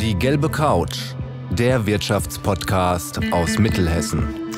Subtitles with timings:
[0.00, 1.14] Die gelbe Couch,
[1.50, 4.52] der Wirtschaftspodcast aus Mittelhessen.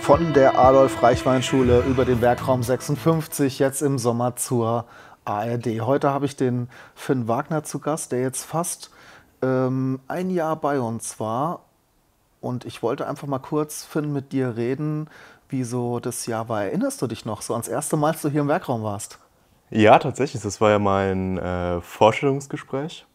[0.00, 4.86] Von der Adolf-Reichwein-Schule über den Werkraum 56, jetzt im Sommer zur
[5.24, 5.82] ARD.
[5.82, 8.90] Heute habe ich den Finn Wagner zu Gast, der jetzt fast
[9.42, 11.64] ähm, ein Jahr bei uns war.
[12.40, 15.08] Und ich wollte einfach mal kurz, Finn, mit dir reden,
[15.48, 16.64] wie so das Jahr war.
[16.64, 19.18] Erinnerst du dich noch, so ans erste Mal, als du hier im Werkraum warst?
[19.70, 20.42] Ja, tatsächlich.
[20.42, 23.06] Das war ja mein äh, Vorstellungsgespräch.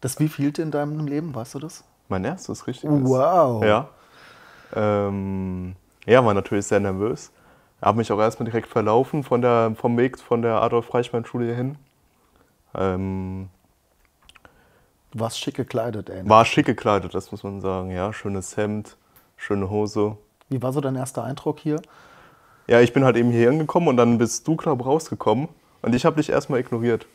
[0.00, 1.84] Das wievielte in deinem Leben, weißt du das?
[2.08, 2.90] Mein erstes, richtig.
[2.90, 3.64] Wow.
[3.64, 3.88] Ja.
[4.74, 5.76] Ähm,
[6.06, 7.30] ja, war natürlich sehr nervös.
[7.80, 11.76] Habe mich auch erstmal direkt verlaufen von der, vom Weg von der Adolf-Reichmann-Schule hier hin.
[12.74, 13.48] Ähm,
[15.12, 16.28] Du warst schick gekleidet, ey.
[16.28, 17.92] war schick gekleidet, das muss man sagen.
[17.92, 18.96] Ja, schönes Hemd,
[19.36, 20.16] schöne Hose.
[20.48, 21.80] Wie war so dein erster Eindruck hier?
[22.66, 25.48] Ja, ich bin halt eben hier hingekommen und dann bist du, glaube ich, rausgekommen.
[25.84, 27.06] Und ich habe dich erstmal ignoriert.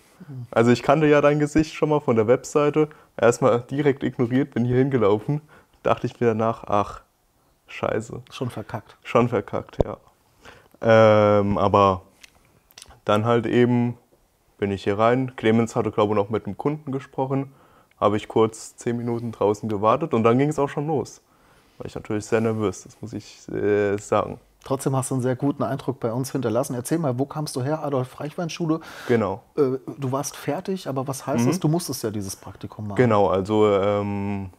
[0.51, 2.87] Also ich kannte ja dein Gesicht schon mal von der Webseite.
[3.17, 5.41] Erstmal direkt ignoriert, bin hier hingelaufen.
[5.81, 7.01] Dachte ich mir danach, ach,
[7.67, 8.21] scheiße.
[8.31, 8.95] Schon verkackt.
[9.01, 9.97] Schon verkackt, ja.
[10.81, 12.03] Ähm, aber
[13.05, 13.97] dann halt eben
[14.59, 15.35] bin ich hier rein.
[15.35, 17.51] Clemens hatte, glaube ich, noch mit dem Kunden gesprochen.
[17.99, 21.23] Habe ich kurz zehn Minuten draußen gewartet und dann ging es auch schon los.
[21.79, 24.39] War ich natürlich sehr nervös, das muss ich äh, sagen.
[24.63, 26.75] Trotzdem hast du einen sehr guten Eindruck bei uns hinterlassen.
[26.75, 27.83] Erzähl mal, wo kamst du her?
[27.83, 28.81] Adolf-Reichwein-Schule.
[29.07, 29.41] Genau.
[29.55, 31.59] Äh, du warst fertig, aber was heißt das?
[31.59, 32.97] Du musstest ja dieses Praktikum machen.
[32.97, 34.49] Genau, also ähm,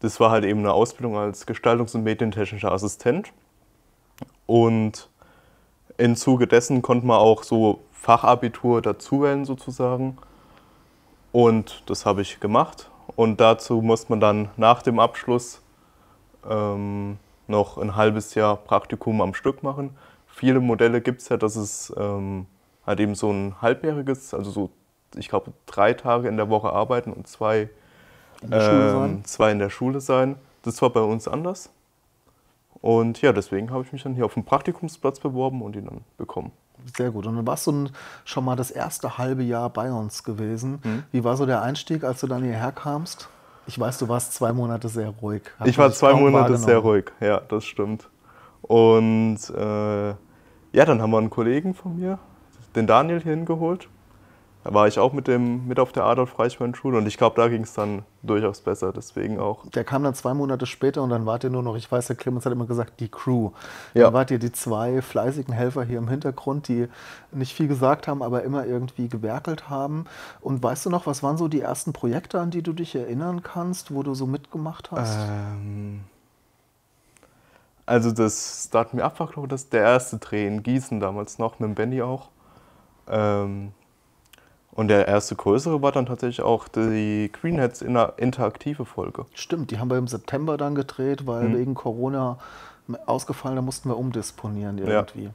[0.00, 3.32] das war halt eben eine Ausbildung als Gestaltungs- und Medientechnischer Assistent.
[4.46, 5.08] Und
[5.96, 10.18] im Zuge dessen konnte man auch so Fachabitur dazu wählen sozusagen.
[11.32, 12.90] Und das habe ich gemacht.
[13.16, 15.60] Und dazu musste man dann nach dem Abschluss
[16.48, 19.90] ähm, noch ein halbes Jahr Praktikum am Stück machen.
[20.26, 22.46] Viele Modelle gibt es ja, dass es ähm,
[22.86, 24.70] halt eben so ein halbjähriges, also so,
[25.16, 27.68] ich glaube, drei Tage in der Woche arbeiten und zwei
[28.42, 29.24] In der Schule ähm, sein.
[29.24, 30.36] zwei in der Schule sein.
[30.62, 31.70] Das war bei uns anders.
[32.80, 36.02] Und ja, deswegen habe ich mich dann hier auf den Praktikumsplatz beworben und ihn dann
[36.16, 36.52] bekommen.
[36.96, 37.26] Sehr gut.
[37.26, 37.88] Und dann warst du
[38.24, 40.80] schon mal das erste halbe Jahr bei uns gewesen.
[40.84, 41.02] Mhm.
[41.10, 43.28] Wie war so der Einstieg, als du dann hierher kamst?
[43.68, 45.42] Ich weiß, du warst zwei Monate sehr ruhig.
[45.60, 48.08] Hat Ich war zwei Monate sehr ruhig, ja, das stimmt.
[48.62, 52.18] Und äh, ja, dann haben wir einen Kollegen von mir,
[52.74, 53.90] den Daniel, hier hingeholt.
[54.68, 57.62] Da war ich auch mit, dem, mit auf der Adolf-Reichmann-Schule und ich glaube, da ging
[57.62, 59.64] es dann durchaus besser, deswegen auch.
[59.70, 62.16] Der kam dann zwei Monate später und dann wart ihr nur noch, ich weiß, der
[62.16, 63.52] Clemens hat immer gesagt, die Crew.
[63.94, 64.04] Ja.
[64.04, 66.86] Dann wart ihr die zwei fleißigen Helfer hier im Hintergrund, die
[67.32, 70.04] nicht viel gesagt haben, aber immer irgendwie gewerkelt haben.
[70.42, 73.42] Und weißt du noch, was waren so die ersten Projekte, an die du dich erinnern
[73.42, 75.16] kannst, wo du so mitgemacht hast?
[75.16, 76.00] Ähm,
[77.86, 81.38] also das Start Me Up war, glaube ich, das der erste Dreh in Gießen damals
[81.38, 82.28] noch, mit dem Benny auch.
[83.08, 83.72] Ähm,
[84.78, 89.26] und der erste größere war dann tatsächlich auch die Greenheads inter- interaktive Folge.
[89.34, 91.56] Stimmt, die haben wir im September dann gedreht, weil Mhm.
[91.58, 92.38] wegen Corona
[93.06, 95.30] ausgefallen, da mussten wir umdisponieren irgendwie.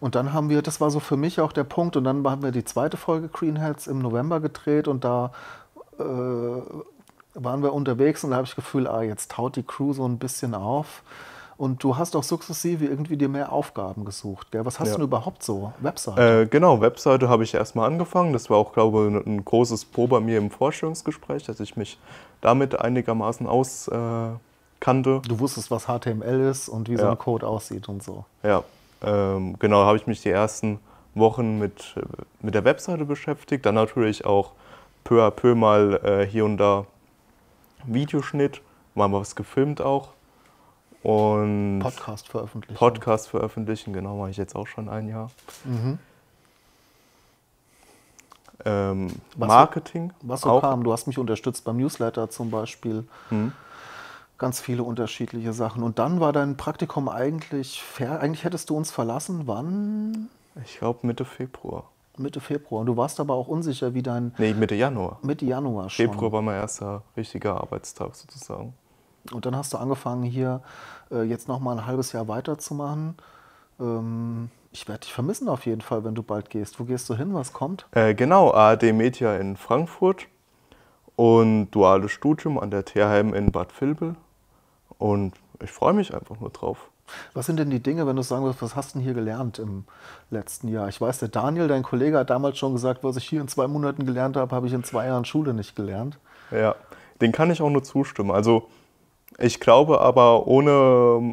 [0.00, 2.42] Und dann haben wir, das war so für mich auch der Punkt, und dann haben
[2.42, 5.32] wir die zweite Folge Greenheads im November gedreht und da
[5.98, 9.94] äh, waren wir unterwegs und da habe ich das Gefühl, ah, jetzt taut die Crew
[9.94, 11.02] so ein bisschen auf.
[11.56, 14.50] Und du hast auch sukzessive irgendwie dir mehr Aufgaben gesucht.
[14.50, 14.64] Gell?
[14.66, 14.94] Was hast Ja.
[14.94, 15.72] du denn überhaupt so?
[15.78, 16.42] Webseite?
[16.42, 18.32] Äh, genau, Webseite habe ich erstmal angefangen.
[18.32, 21.98] Das war auch, glaube ich, ein großes Pro bei mir im Vorstellungsgespräch, dass ich mich
[22.40, 24.36] damit einigermaßen auskannte.
[24.36, 24.38] Äh,
[24.80, 25.22] kannte.
[25.26, 27.12] du wusstest, was HTML ist und wie so Ja.
[27.12, 28.24] ein Code aussieht und so.
[28.42, 28.64] Ja,
[29.02, 30.78] ähm, genau, habe ich mich die ersten
[31.14, 31.94] Wochen mit,
[32.42, 33.64] mit der Webseite beschäftigt.
[33.64, 34.50] Dann natürlich auch
[35.04, 36.84] peu à peu mal äh, hier und da
[37.86, 38.60] Videoschnitt,
[38.94, 40.08] mal was gefilmt auch.
[41.04, 42.76] Und Podcast veröffentlichen.
[42.78, 45.30] Podcast veröffentlichen, genau, mache ich jetzt auch schon ein Jahr.
[45.64, 45.98] Mhm.
[48.64, 50.60] Ähm, Was- Marketing Was so auch.
[50.62, 53.06] kam, du hast mich unterstützt beim Newsletter zum Beispiel.
[53.30, 53.52] Mhm.
[54.38, 55.82] Ganz viele unterschiedliche Sachen.
[55.82, 58.20] Und dann war dein Praktikum eigentlich fair.
[58.20, 59.42] Eigentlich hättest du uns verlassen.
[59.46, 60.28] Wann?
[60.64, 61.84] Ich glaube Mitte Februar.
[62.16, 62.80] Mitte Februar.
[62.80, 65.18] Und du warst aber auch unsicher, wie dein Nee, Mitte Januar.
[65.22, 66.08] Mitte Januar schon.
[66.08, 68.72] Februar war mein erster richtiger Arbeitstag sozusagen.
[69.32, 70.60] Und dann hast du angefangen, hier
[71.10, 73.16] äh, jetzt noch mal ein halbes Jahr weiterzumachen.
[73.80, 76.80] Ähm, ich werde dich vermissen auf jeden Fall, wenn du bald gehst.
[76.80, 77.32] Wo gehst du hin?
[77.34, 77.86] Was kommt?
[77.92, 80.26] Äh, genau, ARD Media in Frankfurt
[81.16, 84.16] und duales Studium an der THM in Bad Vilbel.
[84.98, 86.90] Und ich freue mich einfach nur drauf.
[87.34, 89.58] Was sind denn die Dinge, wenn du sagen würdest, was hast du denn hier gelernt
[89.58, 89.84] im
[90.30, 90.88] letzten Jahr?
[90.88, 93.66] Ich weiß, der Daniel, dein Kollege, hat damals schon gesagt, was ich hier in zwei
[93.66, 96.18] Monaten gelernt habe, habe ich in zwei Jahren Schule nicht gelernt.
[96.50, 96.74] Ja,
[97.20, 98.30] den kann ich auch nur zustimmen.
[98.30, 98.68] Also
[99.38, 100.70] ich glaube aber ohne,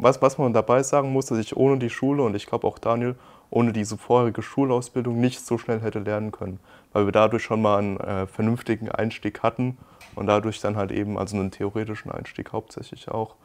[0.01, 2.79] was, was man dabei sagen muss, dass ich ohne die Schule und ich glaube auch
[2.79, 3.15] Daniel,
[3.49, 6.59] ohne diese vorherige Schulausbildung nicht so schnell hätte lernen können,
[6.93, 9.77] weil wir dadurch schon mal einen äh, vernünftigen Einstieg hatten
[10.15, 13.35] und dadurch dann halt eben, also einen theoretischen Einstieg hauptsächlich auch,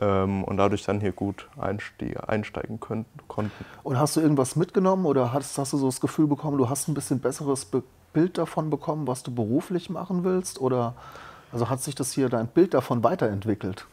[0.00, 3.64] ähm, und dadurch dann hier gut einsteigen können, konnten.
[3.82, 6.88] Und hast du irgendwas mitgenommen oder hast, hast du so das Gefühl bekommen, du hast
[6.88, 7.82] ein bisschen besseres Be
[8.12, 10.60] Bild davon bekommen, was du beruflich machen willst?
[10.60, 10.94] Oder
[11.54, 13.86] also hat sich das hier dein Bild davon weiterentwickelt?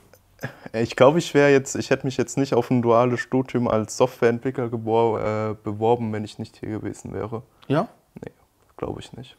[0.74, 3.98] Ich glaube, ich wäre jetzt, ich hätte mich jetzt nicht auf ein duales Studium als
[3.98, 7.44] Softwareentwickler äh, beworben, wenn ich nicht hier gewesen wäre.
[7.68, 7.88] Ja?
[8.16, 8.32] Nee,
[8.78, 9.38] glaube ich nicht.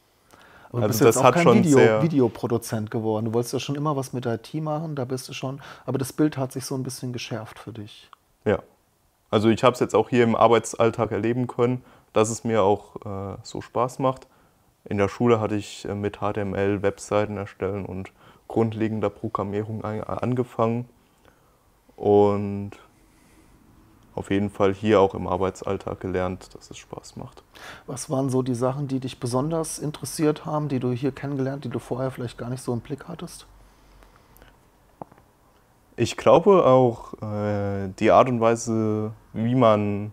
[0.68, 3.26] Aber du also bist jetzt auch kein Video, Videoproduzent geworden.
[3.26, 5.60] Du wolltest ja schon immer was mit IT machen, da bist du schon.
[5.84, 8.08] Aber das Bild hat sich so ein bisschen geschärft für dich.
[8.44, 8.60] Ja.
[9.30, 11.82] Also ich habe es jetzt auch hier im Arbeitsalltag erleben können,
[12.12, 14.28] dass es mir auch äh, so Spaß macht.
[14.84, 18.12] In der Schule hatte ich äh, mit HTML Webseiten erstellen und
[18.48, 20.88] grundlegender Programmierung angefangen.
[21.96, 22.72] Und
[24.14, 27.42] auf jeden Fall hier auch im Arbeitsalltag gelernt, dass es Spaß macht.
[27.86, 31.70] Was waren so die Sachen, die dich besonders interessiert haben, die du hier kennengelernt, die
[31.70, 33.46] du vorher vielleicht gar nicht so im Blick hattest?
[35.96, 40.12] Ich glaube auch äh, die Art und Weise, wie man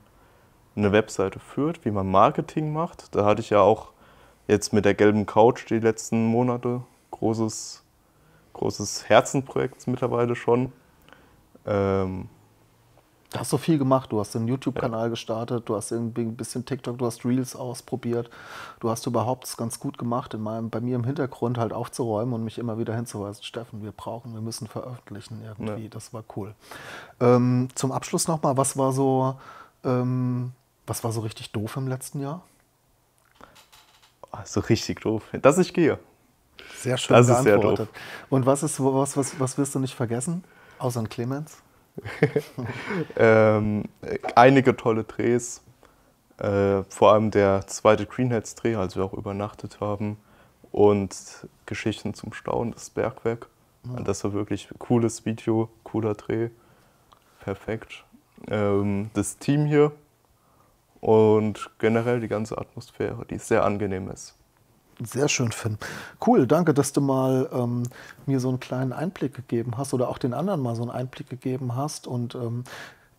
[0.75, 3.13] eine Webseite führt, wie man Marketing macht.
[3.15, 3.91] Da hatte ich ja auch
[4.49, 6.81] jetzt mit der gelben Couch die letzten Monate
[7.11, 7.83] großes,
[8.53, 10.71] großes Herzenprojekt mittlerweile schon.
[11.65, 12.29] Ähm,
[13.31, 14.11] Du hast so viel gemacht.
[14.11, 15.09] Du hast einen YouTube-Kanal ja.
[15.09, 18.29] gestartet, du hast irgendwie ein bisschen TikTok, du hast Reels ausprobiert.
[18.79, 22.33] Du hast überhaupt es ganz gut gemacht, in meinem, bei mir im Hintergrund halt aufzuräumen
[22.33, 25.83] und mich immer wieder hinzuweisen, Steffen, wir brauchen, wir müssen veröffentlichen irgendwie.
[25.83, 25.89] Ja.
[25.89, 26.55] Das war cool.
[27.19, 29.35] Ähm, zum Abschluss nochmal, was war so,
[29.83, 30.53] ähm,
[30.87, 32.41] was war so richtig doof im letzten Jahr?
[34.45, 35.99] So richtig doof, dass ich gehe.
[36.75, 37.87] Sehr schön das Ist sehr doof.
[38.29, 40.43] Und was ist was, was, was wirst du nicht vergessen?
[40.77, 41.57] Außer ein Clemens?
[43.17, 43.83] ähm,
[44.35, 45.61] einige tolle Drehs.
[46.37, 50.17] Äh, vor allem der zweite Greenheads-Dreh, als wir auch übernachtet haben.
[50.71, 53.47] Und Geschichten zum Staunen, das Bergwerk.
[53.83, 54.01] Ja.
[54.01, 56.49] Das war wirklich ein cooles Video, cooler Dreh.
[57.41, 58.05] Perfekt.
[58.47, 59.91] Ähm, das Team hier
[61.01, 64.35] und generell die ganze Atmosphäre, die sehr angenehm ist.
[65.01, 65.77] Sehr schön, Finn.
[66.25, 67.83] Cool, danke, dass du mal ähm,
[68.25, 71.29] mir so einen kleinen Einblick gegeben hast oder auch den anderen mal so einen Einblick
[71.29, 72.05] gegeben hast.
[72.05, 72.65] Und ähm,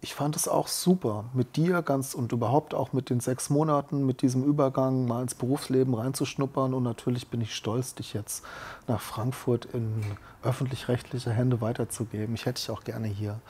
[0.03, 4.07] ich fand es auch super, mit dir ganz und überhaupt auch mit den sechs Monaten,
[4.07, 6.73] mit diesem Übergang mal ins Berufsleben reinzuschnuppern.
[6.73, 8.43] Und natürlich bin ich stolz, dich jetzt
[8.89, 10.03] nach Frankfurt in
[10.43, 12.35] öffentlich-rechtliche Hände weiterzugeben.
[12.35, 13.41] Ich hätte dich auch gerne hier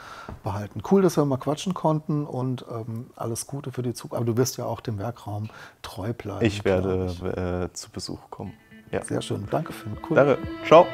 [0.43, 0.83] behalten.
[0.91, 4.17] Cool, dass wir mal quatschen konnten und ähm, alles Gute für die Zukunft.
[4.17, 5.51] Aber du wirst ja auch dem Werkraum
[5.83, 6.45] treu bleiben.
[6.45, 7.23] Ich werde ich.
[7.23, 8.55] Äh, zu Besuch kommen.
[8.91, 9.05] Ja.
[9.05, 9.47] Sehr schön.
[9.49, 9.97] Danke, Finn.
[10.09, 10.17] Cool.
[10.17, 10.39] Danke.
[10.67, 10.87] Ciao.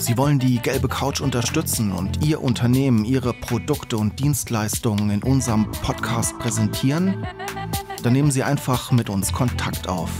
[0.00, 5.70] Sie wollen die gelbe Couch unterstützen und Ihr Unternehmen, Ihre Produkte und Dienstleistungen in unserem
[5.70, 7.26] Podcast präsentieren?
[8.02, 10.10] Dann nehmen Sie einfach mit uns Kontakt auf